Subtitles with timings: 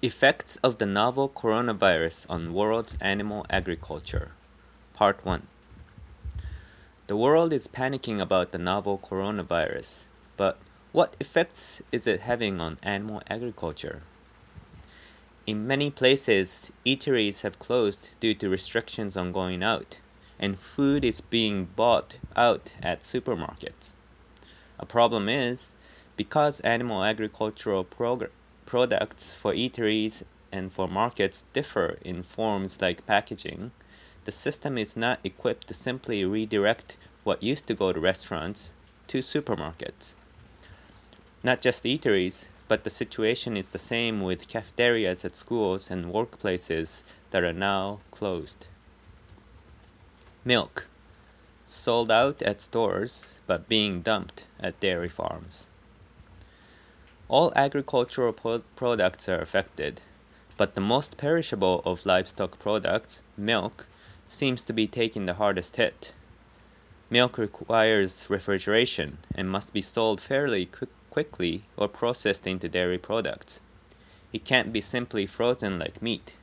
[0.00, 4.30] Effects of the novel coronavirus on world's animal agriculture.
[4.94, 5.42] Part 1.
[7.08, 10.06] The world is panicking about the novel coronavirus,
[10.36, 10.56] but
[10.92, 14.02] what effects is it having on animal agriculture?
[15.48, 19.98] In many places, eateries have closed due to restrictions on going out,
[20.38, 23.96] and food is being bought out at supermarkets.
[24.78, 25.74] A problem is,
[26.16, 28.30] because animal agricultural progr-
[28.68, 30.22] products for eateries
[30.52, 33.70] and for markets differ in forms like packaging,
[34.24, 38.74] the system is not equipped to simply redirect what used to go to restaurants
[39.06, 40.14] to supermarkets.
[41.42, 47.04] Not just eateries, but the situation is the same with cafeterias at schools and workplaces
[47.30, 48.66] that are now closed.
[50.44, 50.88] Milk.
[51.64, 55.70] Sold out at stores, but being dumped at dairy farms.
[57.28, 60.00] All agricultural pro- products are affected,
[60.56, 63.86] but the most perishable of livestock products, milk,
[64.26, 66.14] seems to be taking the hardest hit.
[67.10, 73.60] Milk requires refrigeration and must be sold fairly quick- quickly or processed into dairy products.
[74.32, 76.36] It can't be simply frozen like meat.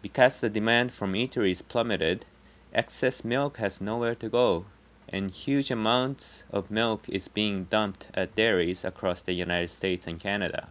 [0.00, 2.24] Because the demand from eateries plummeted,
[2.72, 4.64] excess milk has nowhere to go
[5.10, 10.20] and huge amounts of milk is being dumped at dairies across the United States and
[10.20, 10.68] Canada.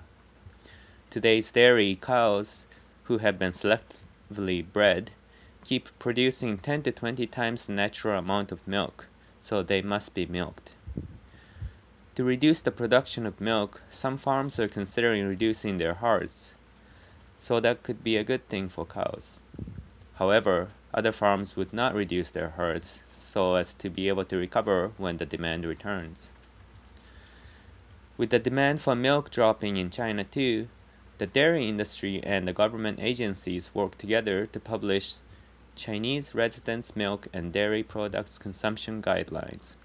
[1.09, 2.67] Today's dairy cows,
[3.03, 5.11] who have been selectively bred,
[5.63, 9.07] keep producing 10 to 20 times the natural amount of milk,
[9.41, 10.75] so they must be milked.
[12.15, 16.55] To reduce the production of milk, some farms are considering reducing their herds,
[17.37, 19.41] so that could be a good thing for cows.
[20.15, 24.91] However, other farms would not reduce their herds so as to be able to recover
[24.97, 26.33] when the demand returns.
[28.17, 30.69] With the demand for milk dropping in China too,
[31.19, 35.17] the dairy industry and the government agencies work together to publish
[35.75, 39.75] Chinese residents' milk and dairy products consumption guidelines,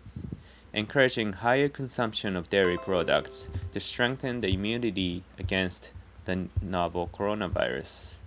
[0.73, 5.93] encouraging higher consumption of dairy products to strengthen the immunity against
[6.25, 8.22] the novel coronavirus.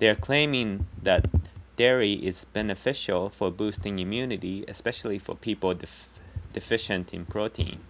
[0.00, 1.28] They are claiming that
[1.76, 6.08] dairy is beneficial for boosting immunity, especially for people def-
[6.54, 7.80] deficient in protein.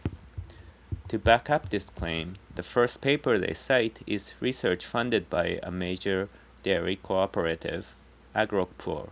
[1.07, 5.71] To back up this claim, the first paper they cite is research funded by a
[5.71, 6.29] major
[6.65, 7.95] dairy cooperative,
[8.35, 9.11] Agropur,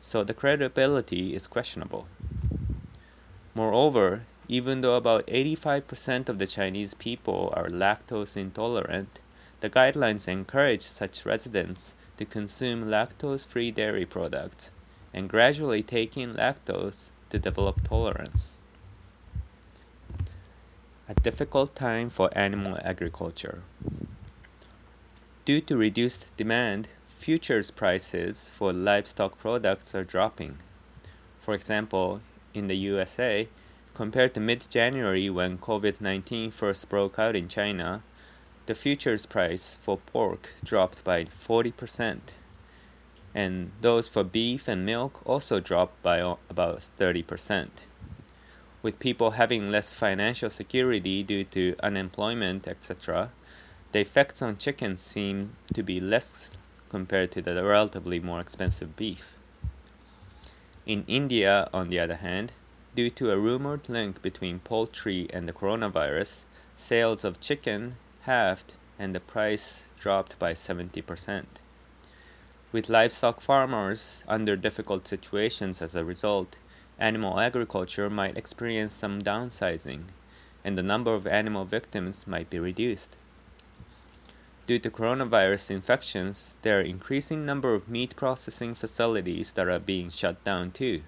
[0.00, 2.06] so the credibility is questionable.
[3.54, 9.20] Moreover, even though about 85% of the Chinese people are lactose intolerant,
[9.60, 14.72] the guidelines encourage such residents to consume lactose free dairy products
[15.14, 18.62] and gradually take in lactose to develop tolerance.
[21.08, 23.62] A difficult time for animal agriculture.
[25.44, 30.58] Due to reduced demand, futures prices for livestock products are dropping.
[31.38, 32.20] For example,
[32.52, 33.48] in the USA,
[33.94, 38.02] compared to mid January when COVID 19 first broke out in China,
[38.66, 42.18] the futures price for pork dropped by 40%,
[43.34, 46.18] and those for beef and milk also dropped by
[46.50, 47.68] about 30%.
[48.82, 53.30] With people having less financial security due to unemployment, etc.,
[53.92, 56.50] the effects on chicken seem to be less
[56.88, 59.36] compared to the relatively more expensive beef.
[60.86, 62.52] In India, on the other hand,
[62.94, 66.44] due to a rumored link between poultry and the coronavirus,
[66.74, 71.44] sales of chicken halved and the price dropped by 70%.
[72.72, 76.58] With livestock farmers under difficult situations as a result,
[76.98, 80.02] animal agriculture might experience some downsizing,
[80.64, 83.16] and the number of animal victims might be reduced.
[84.66, 90.10] Due to coronavirus infections, there are increasing number of meat processing facilities that are being
[90.10, 91.02] shut down too.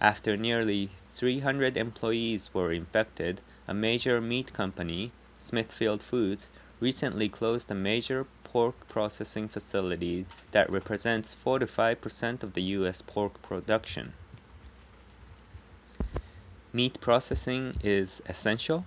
[0.00, 7.74] After nearly 300 employees were infected, a major meat company Smithfield Foods recently closed a
[7.74, 14.14] major pork processing facility that represents 45% of the US pork production.
[16.72, 18.86] Meat processing is essential.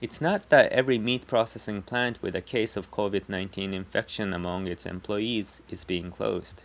[0.00, 4.66] It's not that every meat processing plant with a case of COVID 19 infection among
[4.66, 6.62] its employees is being closed.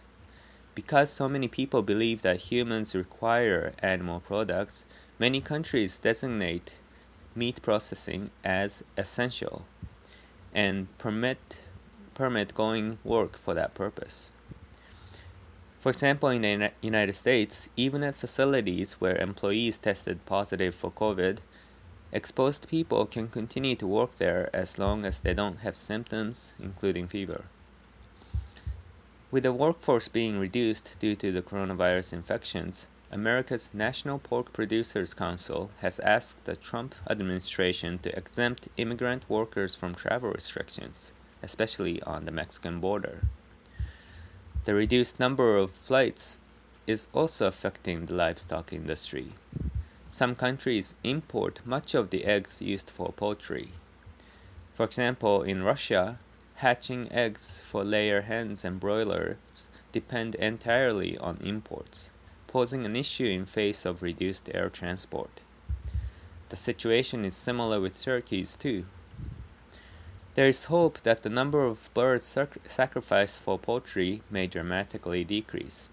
[0.75, 4.85] Because so many people believe that humans require animal products,
[5.19, 6.73] many countries designate
[7.35, 9.65] meat processing as essential
[10.53, 11.63] and permit
[12.13, 14.33] permit going work for that purpose.
[15.79, 21.39] For example, in the United States, even at facilities where employees tested positive for COVID,
[22.11, 27.07] exposed people can continue to work there as long as they don't have symptoms, including
[27.07, 27.45] fever.
[29.31, 35.69] With the workforce being reduced due to the coronavirus infections, America's National Pork Producers Council
[35.79, 41.13] has asked the Trump administration to exempt immigrant workers from travel restrictions,
[41.43, 43.23] especially on the Mexican border.
[44.63, 46.39] The reduced number of flights
[46.87, 49.33] is also affecting the livestock industry.
[50.09, 53.71] Some countries import much of the eggs used for poultry.
[54.73, 56.19] For example, in Russia,
[56.55, 62.11] hatching eggs for layer hens and broilers depend entirely on imports
[62.51, 65.41] posing an issue in face of reduced air transport.
[66.49, 68.85] The situation is similar with turkeys too.
[70.35, 75.89] There is hope that the number of birds sac- sacrificed for poultry may dramatically decrease.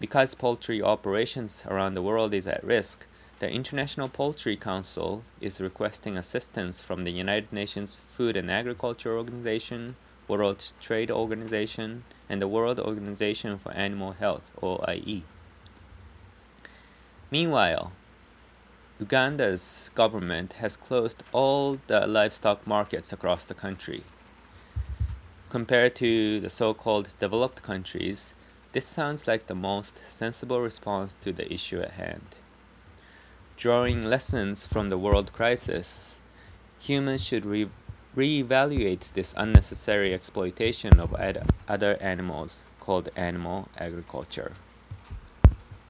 [0.00, 3.06] Because poultry operations around the world is at risk,
[3.38, 9.96] the International Poultry Council is requesting assistance from the United Nations Food and Agriculture Organization,
[10.28, 15.22] World Trade Organization, and the World Organization for Animal Health, or OIE.
[17.30, 17.92] Meanwhile,
[18.98, 24.02] Uganda's government has closed all the livestock markets across the country.
[25.48, 28.34] Compared to the so called developed countries,
[28.72, 32.36] this sounds like the most sensible response to the issue at hand.
[33.56, 36.22] Drawing lessons from the world crisis,
[36.80, 37.68] humans should re-
[38.16, 44.52] reevaluate this unnecessary exploitation of ad- other animals called animal agriculture.